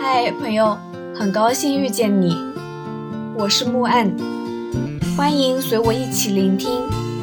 [0.00, 0.78] 嗨，朋友，
[1.12, 2.32] 很高兴遇见你，
[3.36, 4.16] 我是木岸，
[5.16, 6.70] 欢迎随我一起聆听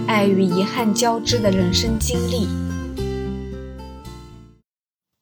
[0.05, 2.49] 爱与遗憾交织的人生经历。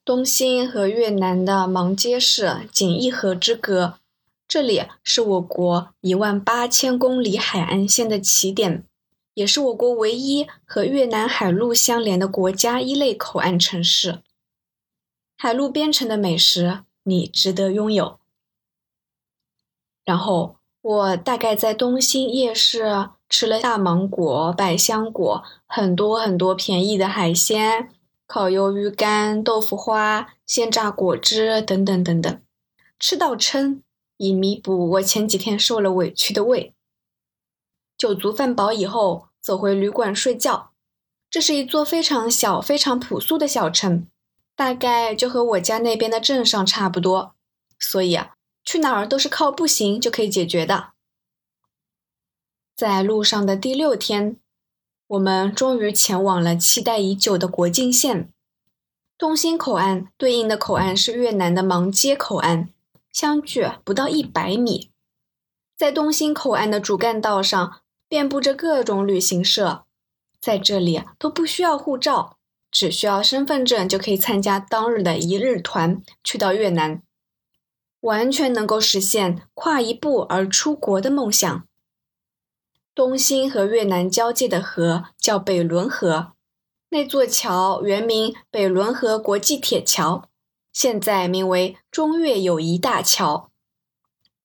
[0.04, 3.99] 东兴和越南的芒街市仅一河之隔，
[4.47, 8.83] 这里是我国一万八千公里海岸线的起点，
[9.35, 14.21] 也是我国唯一和越南海陆相连的国家一类口岸城市。
[15.38, 18.20] 海陆边城的美食，你值得拥有。
[20.04, 27.89] 然后我大概在东兴夜市吃了大芒果、百香果，很多很多便宜的海鲜。
[28.26, 32.42] 烤鱿鱼干、豆腐花、鲜榨果汁等等等等，
[32.98, 33.84] 吃到撑，
[34.17, 36.73] 以弥补我前几天受了委屈的胃。
[37.95, 40.72] 酒足饭饱以后，走回旅馆睡觉。
[41.30, 44.08] 这是一座非常小、非常朴素的小城，
[44.56, 47.36] 大概就和我家那边的镇上差不多，
[47.80, 50.94] 所以啊，去哪儿都是靠步行就可以解决的。
[52.76, 54.38] 在路上的第六天。
[55.08, 58.32] 我们终于前往了期待已久的国境线，
[59.16, 62.70] 东兴口岸对应的口岸是越南的芒街口岸，
[63.12, 64.90] 相距不到一百米。
[65.78, 69.86] 在东兴口岸的主干道上，遍布着各种旅行社，
[70.40, 72.33] 在这里都不需要护照，
[72.74, 77.04] 只需要身份证就可以参加当日的一日团去到越南，
[78.02, 81.68] 完全能够实现跨一步而出国的梦想。
[82.96, 86.34] 东兴和越南交界的河叫北仑河，
[86.90, 90.30] 那座桥原名北仑河国际铁桥，
[90.72, 93.52] 现在名为中越友谊大桥。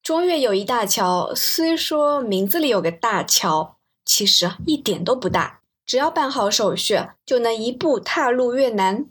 [0.03, 5.58] 中越友谊大桥虽说名字里有个大桥，其实一点都不大，
[5.89, 9.07] 只要办好手续，就能一步踏入越南，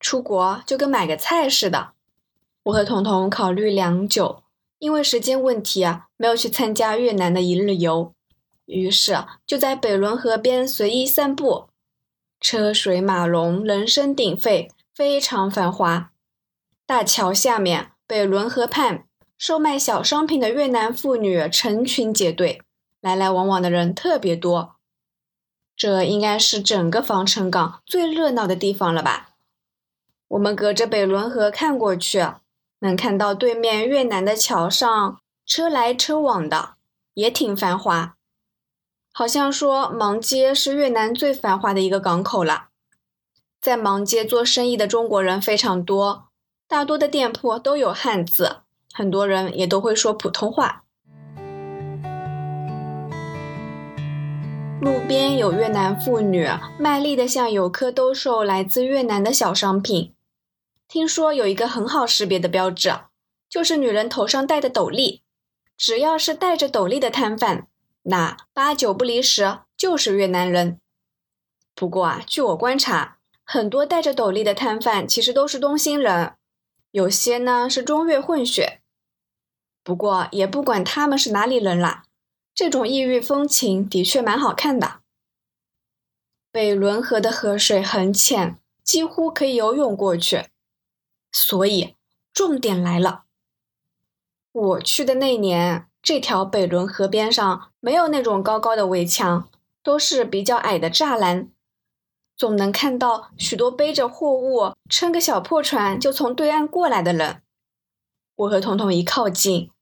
[0.00, 1.92] 出国就跟买个菜似的。
[2.64, 4.42] 我和彤彤考虑良久，
[4.80, 8.12] 因为时间问题啊，没有去参加越南的一日游。
[8.64, 11.68] 于是就在北仑河边随意散步，
[12.40, 16.10] 车水马龙，人声鼎沸，非常繁华。
[16.84, 19.04] 大桥下面，北仑河畔，
[19.38, 22.60] 售卖小商品的越南妇女成群结队，
[23.00, 24.75] 来来往往的人特别多。
[25.76, 29.34] 这应该是整个防城港最热闹的地方了吧？
[30.28, 32.26] 我们隔着北仑河看过去，
[32.78, 36.76] 能看到对面越南的桥上车来车往的，
[37.12, 38.16] 也挺繁华。
[39.12, 42.68] 好像说芒街是越南最繁华的一个港口了，
[43.60, 46.28] 在芒街做生意的中国人非常多，
[46.66, 48.62] 大多的店铺都有汉字，
[48.94, 50.85] 很多人也都会说普通话。
[54.80, 56.46] 路边有越南妇女
[56.78, 60.14] 卖力的向游客兜售来自越南的小商品，
[60.86, 62.92] 听说有一个很好识别的标志，
[63.48, 65.22] 就是女人头上戴的斗笠，
[65.78, 67.68] 只要是戴着斗笠的摊贩。
[68.02, 70.78] 那八九不离十就是越南人。
[71.74, 76.34] 不过啊，据我观察，很多戴着斗笠的摊贩其实都是东兴人，
[76.90, 78.82] 有些呢是中越混血。
[79.82, 82.04] 不过也不管他们是哪里人啦，
[82.56, 85.00] 这种异域风情的确蛮好看的。
[86.50, 90.46] 北仑河的河水很浅，几乎可以游泳过去。
[91.30, 91.94] 所以
[92.32, 93.24] 重点来了，
[94.52, 95.86] 我去的那年。
[96.02, 99.50] 这条北仑河边上没有那种高高的围墙，
[99.82, 101.50] 都是比较矮的栅栏，
[102.36, 107.42] 总能看到许多背着货物、撑个小破船就从对岸过来的人。
[108.36, 109.72] 我和彤彤一靠近，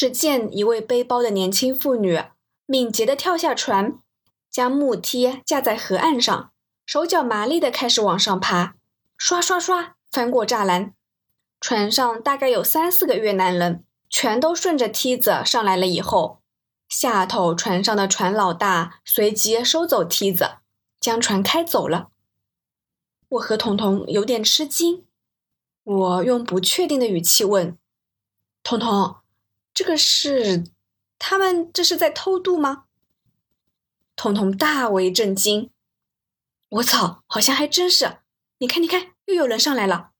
[0.00, 2.22] 只见一位背包的年轻妇女
[2.64, 3.98] 敏捷地跳下船，
[4.50, 6.52] 将木梯架在河岸上，
[6.86, 8.76] 手脚麻利地开始往上爬，
[9.18, 10.94] 刷刷刷翻过栅栏。
[11.60, 13.84] 船上大概有三四个越南人。
[14.08, 16.40] 全都顺着梯子上来了以后，
[16.88, 20.52] 下头船上的船老大随即收走梯子，
[20.98, 22.08] 将船开走了。
[23.28, 25.04] 我和彤彤有点吃惊，
[25.84, 27.76] 我用不确定的语气问
[28.64, 29.16] ：“彤彤，
[29.72, 30.64] 这个是
[31.18, 32.84] 他们这是在偷渡吗？”
[34.16, 35.70] 彤彤大为震惊
[36.68, 38.18] ：“我操，好像还真是！
[38.58, 40.10] 你看，你看，又有人上来了。”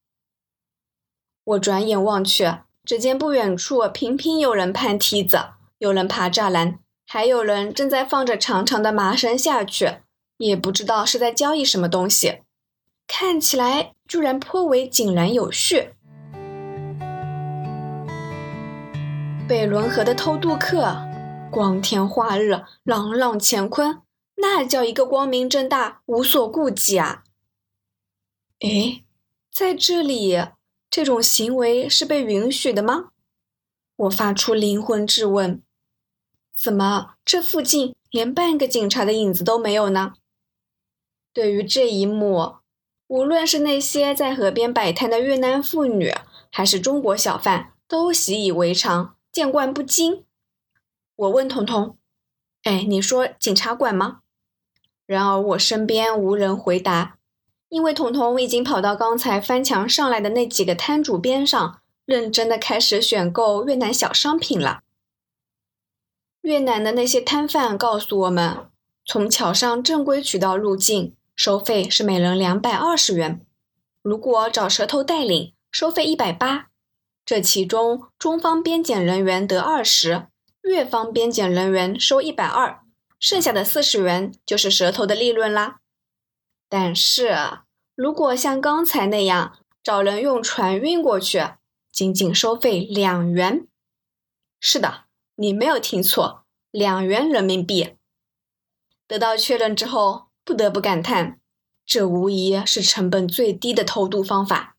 [1.45, 2.59] 我转眼望去。
[2.83, 9.99] 只见不远处频频有人攀梯子，有人爬栅栏，还有人正在放着长长的麻绳下去，
[10.39, 12.41] 也不知道是在交易什么东西，
[13.07, 15.95] 看起来居然颇为井然有序。
[19.51, 20.97] 北仑河的偷渡客，
[21.51, 24.01] 光天化日，朗朗乾坤，
[24.37, 27.25] 那叫一个光明正大，无所顾忌啊！
[28.61, 29.03] 哎，
[29.53, 30.41] 在这里。
[30.89, 33.11] 这种行为是被允许的吗？
[33.97, 35.61] 我发出灵魂质问：
[36.57, 40.13] 怎么这附近连半个警察的影子都没有呢？
[41.33, 42.59] 对于这一幕，
[43.09, 46.15] 无论是那些在河边摆摊的越南妇女，
[46.53, 50.25] 还是中国小贩，都习以为常，见惯不惊。
[51.17, 51.97] 我问彤彤
[52.65, 54.21] ：“哎，你说警察管吗？”
[55.07, 57.19] 然而我身边无人回答，
[57.69, 64.83] 因为彤彤已经跑到刚才翻墙上来的那几个摊主边上，认真的开始选购越南小商品了。
[66.43, 68.71] 越南的那些摊贩告诉我们，
[69.05, 71.15] 从桥上正规渠道入境。
[71.37, 73.45] 收费是每人两百二十元，
[74.03, 76.70] 如果找蛇头带领，收费一百八。
[77.25, 80.27] 这其中，中方边检人员得二十，
[80.63, 82.81] 越方边检人员收一百二，
[83.19, 85.81] 剩下的四十元就是蛇头的利润啦。
[86.69, 87.37] 但是，
[87.95, 91.43] 如果像刚才那样找人用船运过去，
[91.93, 93.67] 仅仅收费两元。
[94.61, 95.05] 是的，
[95.37, 97.97] 你没有听错，两元人民币。
[99.07, 100.31] 得到确认之后。
[100.43, 101.39] 不得不感叹，
[101.87, 104.77] 这无疑是成本最低的偷渡方法。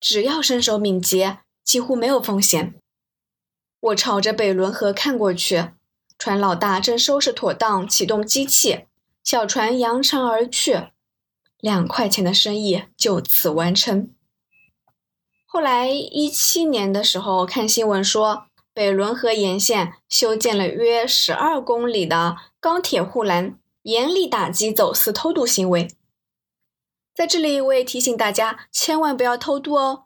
[0.00, 2.74] 只要身手敏捷，几乎没有风险。
[3.80, 5.70] 我朝着北仑河看过去，
[6.18, 8.86] 船老大正收拾妥当，启动机器，
[9.24, 10.88] 小船扬长而去，
[11.58, 14.14] 两块钱的生意就此完成。
[15.44, 23.58] 后来一七年的时候，看新闻说，北仑河沿线修建了约十二公里的钢铁护栏。
[23.82, 25.90] 严厉打击走私偷渡行为，
[27.12, 30.04] 在这里我也提醒大家，千万不要偷渡哦。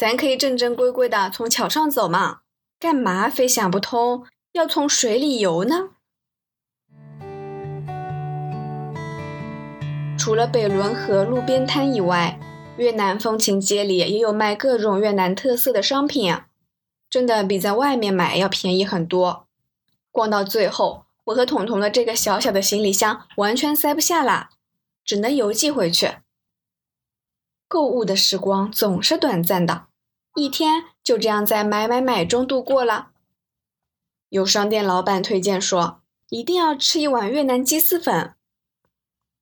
[0.00, 2.40] 咱可以正正规规的从桥上走嘛，
[2.78, 5.90] 干嘛非想不通要从水里游呢？
[10.18, 12.40] 除了北仑河路边摊以外，
[12.78, 16.34] 越南风情街里也有卖各种越南特色的商品，
[17.10, 19.46] 真的比在外面买要便宜很多。
[20.10, 21.04] 逛到最后。
[21.24, 24.48] 我和彤彤的这个小小的行李箱完全塞不下了，
[25.04, 26.12] 只能邮寄回去。
[27.68, 29.88] 购物的时光总是短暂的，
[30.36, 33.10] 一天就这样在买买买中度过了。
[34.28, 38.34] 有商店老板推荐说，一定要吃一碗越南鸡丝粉。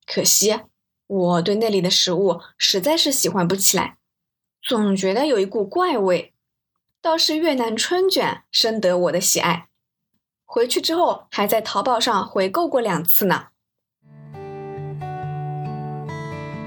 [0.05, 0.61] 可惜
[1.05, 3.97] 我对那里的食物实在是喜欢不起来，
[4.61, 6.33] 总觉得有一股怪味。
[7.01, 9.69] 倒是越南春卷深得我的喜爱。
[10.43, 13.49] 回去之后，还在淘宝上回购过两次呢。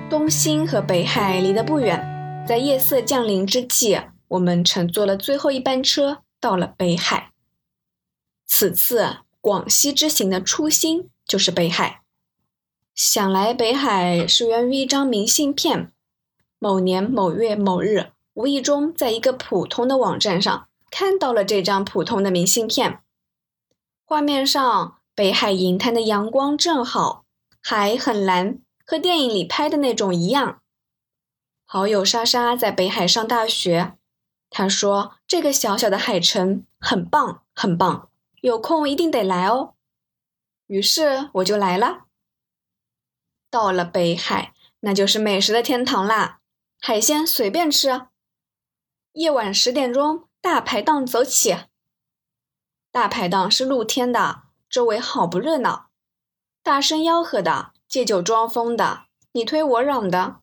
[0.08, 3.98] 东兴和北海离得不远，在夜色降临之际，
[4.32, 7.32] 我们乘坐了最后一班车到了北海。
[8.46, 12.02] 此次广西之行的初心就是北海。
[12.94, 15.92] 想来北海是源于一张明信片，
[16.58, 23.00] 某年某月某日，无意中在一个普通的网站上看到了这张普通的明信片。
[24.04, 27.24] 画面上，北海银滩的阳光正好，
[27.60, 30.60] 海很蓝，和电影里拍的那种一样。
[31.64, 33.94] 好友莎莎在北海上大学，
[34.54, 38.10] 他说这个小小的海城很棒，很棒，
[38.42, 39.72] 有空一定得来哦。
[40.66, 42.04] 于是我就来了。
[43.50, 46.40] 到了北海，那就是美食的天堂啦，
[46.80, 48.08] 海鲜随便吃。
[49.12, 51.56] 夜晚十点钟，大排档走起。
[52.90, 55.88] 大排档是露天的，周围好不热闹，
[56.62, 60.40] 大声吆喝的，借酒装疯的，你推我嚷的，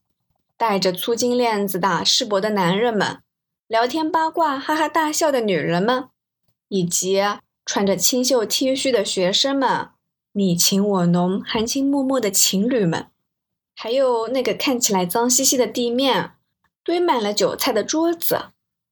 [0.58, 3.22] 戴着粗金链子的赤膊的男人们，
[3.70, 6.10] 聊天八卦哈哈大笑的女人们，
[6.70, 7.22] 以及
[7.64, 9.90] 穿着清秀 T 恤的学生们，
[10.32, 13.12] 你情我浓、含情脉脉的情侣们，
[13.76, 16.32] 还有那个看起来脏兮兮的地面，
[16.84, 18.46] 堆满了韭菜的桌子，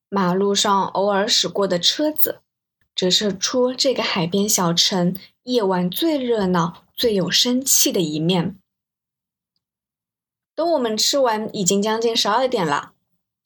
[0.09, 2.41] 马路上偶尔驶过的车子。
[2.93, 8.59] 折射出这个海边小城夜晚最热闹、最有生气的一面。
[10.53, 12.93] 等我们吃完，已经将近十二点了。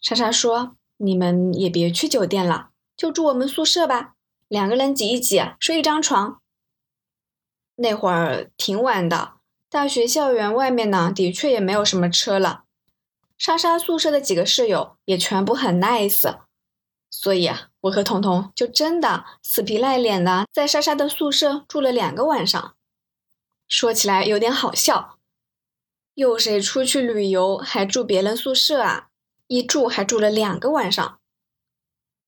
[0.01, 4.13] 莎莎说：“你们也别去酒店了，就住我们宿舍吧，
[4.47, 6.39] 两个人挤一挤，睡一张床。”
[7.75, 9.33] 那会儿挺晚的，
[9.69, 12.65] 大学校园外面呢，的确也没有什么车了。
[13.37, 16.41] 莎莎宿舍的几个室友也全部很 nice。
[17.09, 22.75] 所以啊，我和彤彤就真的死皮赖脸的在莎莎的宿舍住了两个晚上。
[23.67, 25.17] 说起来有点好笑，
[26.13, 29.09] 有谁出去旅游还住别人宿舍啊？
[29.51, 31.19] 一住还住了两个晚上，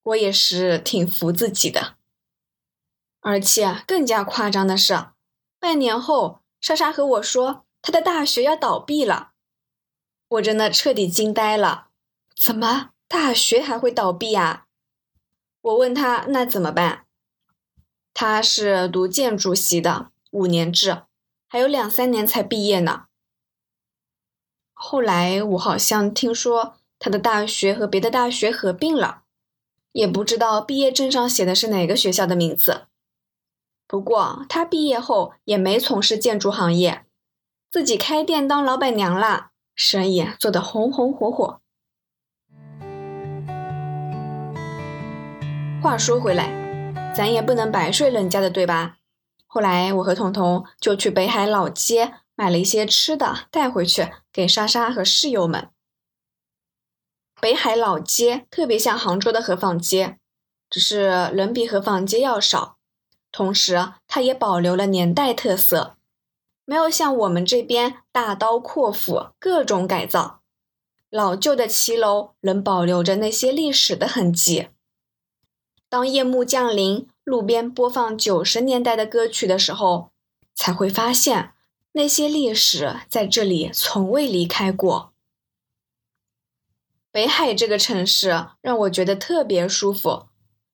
[0.04, 1.96] 我也是挺服自己的。
[3.22, 5.06] 而且更加夸张的是，
[5.58, 9.32] 半年后莎莎和我说她的大学要倒闭了，
[10.28, 11.88] 我真的彻底惊呆了。
[12.36, 12.90] 怎么？
[13.08, 14.66] 大学还会倒闭啊？
[15.62, 17.06] 我问他那怎么办？
[18.14, 21.04] 他是读建筑系的，五年制，
[21.48, 23.06] 还有两三年才毕业呢。
[24.74, 29.24] 后来我好像听说他的大学和别的大学合并了，
[29.92, 32.84] 也不知道毕业证上写的是哪个学校的名字。
[33.86, 37.04] 不过他毕业后也没从事建筑行业，
[37.70, 41.60] 自己开店当老板娘啦，生意做得红红火火。
[45.82, 49.00] 话说回来，咱也不能白睡人家的，对吧？
[49.46, 55.68] 后来我和彤彤就去北海老街买了一些吃的带回去给莎莎和室友们。
[57.44, 60.18] 北海老街特别像杭州的河坊街，
[60.70, 62.78] 只是人比河坊街要少。
[63.34, 65.98] 同时，它也保留了年代特色，
[66.64, 70.40] 没有像我们这边大刀阔斧、各种改造。
[71.10, 74.70] 老旧的骑楼仍保留着那些历史的痕迹。
[75.90, 80.12] 当夜幕降临，路边播放九十年代的歌曲的时候，
[80.56, 81.52] 才会发现
[81.92, 85.13] 那些历史在这里从未离开过。
[87.14, 90.26] 北海这个城市让我觉得特别舒服，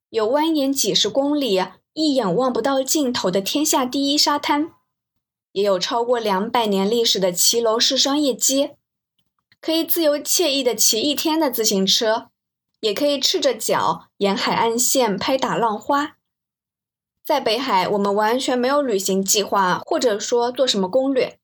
[0.10, 1.62] 有蜿蜒几十公里。
[1.94, 4.72] 一眼望不到尽头的天下第一沙滩，
[5.52, 8.78] 也有超过两百年历史的骑楼式商业街，
[9.60, 12.30] 可以自由惬意的骑一天的自行车，
[12.80, 16.16] 也可以赤着脚沿海岸线拍打浪花。
[17.26, 21.38] 在北海，我们完全没有旅行计划，或者说做什么攻略。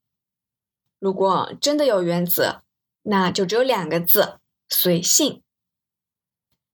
[0.99, 2.61] 如果真的有原则，
[3.01, 4.35] 那就只有两个字：
[4.75, 5.41] 随性。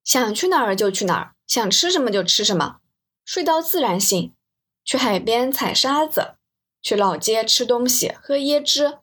[0.04, 2.80] 想去哪儿就去哪儿，想吃什么就吃什么。
[3.24, 4.34] 睡到自然醒，
[4.84, 6.34] 去海边踩沙子，
[6.82, 8.98] 去老街吃东西喝椰汁，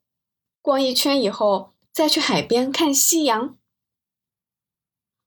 [0.60, 3.56] 逛一圈以后再去海边看夕阳。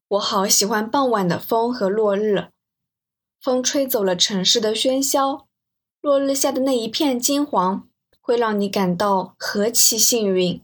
[0.10, 2.50] 我好喜欢傍晚的风和落日，
[3.40, 5.48] 风吹走了城市的喧嚣，
[6.02, 7.88] 落日下的那一片金黄，
[8.20, 10.62] 会让你感到何其幸运。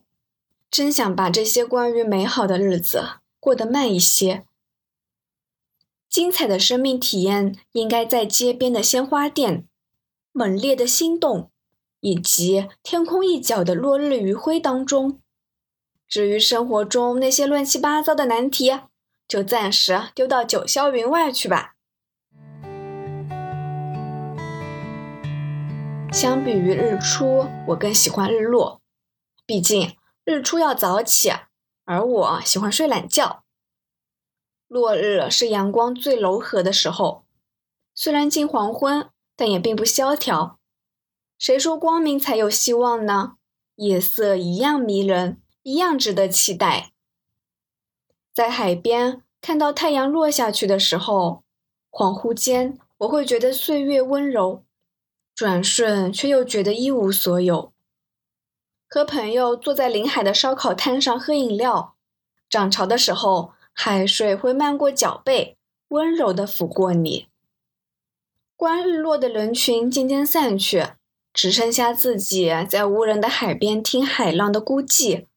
[0.70, 4.46] 真想把这些关于美好的日子过得慢一些。
[6.10, 9.68] 精彩的生命体验应该在街边的鲜花店、
[10.32, 11.52] 猛烈的心动，
[12.00, 15.20] 以及天空一角的落日余晖当中。
[16.08, 18.72] 至于生活中那些乱七八糟的难题，
[19.28, 21.76] 就暂时丢到九霄云外去吧。
[26.14, 28.82] 相比于日出，我更喜欢日落，
[29.46, 29.97] 毕竟
[30.30, 31.32] 日出要早起，
[31.86, 33.46] 而我喜欢睡懒觉。
[34.68, 37.26] 落日是阳光最柔和的时候，
[37.96, 40.60] 虽然近黄昏，但也并不萧条。
[41.40, 43.38] 谁说光明才有希望呢？
[43.76, 46.92] 夜色一样迷人，一样值得期待。
[48.34, 51.46] 在海边看到太阳落下去的时候，
[51.90, 54.66] 恍惚间我会觉得岁月温柔，
[55.34, 57.72] 转瞬却又觉得一无所有。
[58.88, 61.96] 和朋友坐在临海的烧烤摊上喝饮料，
[62.50, 63.54] 涨潮的时候。
[63.80, 65.56] 海水会漫过脚背，
[65.90, 67.28] 温柔地抚过你。
[68.56, 70.84] 观日落的人群渐渐散去，
[71.32, 75.28] 只剩下自己在无人的海边听海浪的孤寂，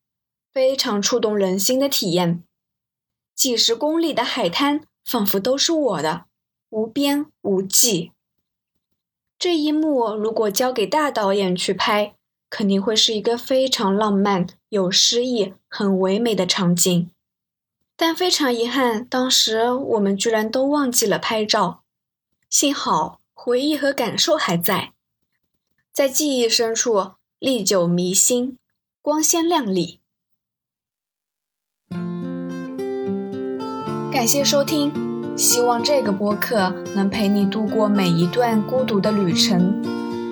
[0.50, 2.42] 非常触动人心的体验。
[3.35, 6.25] 几十公里的海滩仿佛都是我的，
[6.71, 8.12] 无边无际。
[9.38, 12.14] 这一幕如果交给大导演去拍，
[12.50, 17.11] 肯定会是一个非常浪漫、有诗意、很唯美的场景。
[17.97, 21.83] 但非常遗憾，当时我们居然都忘记了拍照。
[22.49, 24.92] 幸好回忆和感受还在，
[25.92, 28.57] 在记忆深处历久弥新，
[29.00, 30.00] 光鲜亮丽。
[34.11, 34.92] 感谢收听，
[35.38, 40.00] 希望这个播客能陪你度过每一段孤独的旅程，